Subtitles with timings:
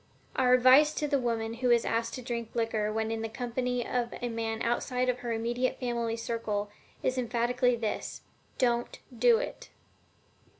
[0.35, 3.85] Our advice to the woman who is asked to drink liquor when in the company
[3.87, 6.71] of a man outside of her immediate family circle
[7.03, 8.21] is emphatically this:
[8.57, 9.69] DON'T DO IT!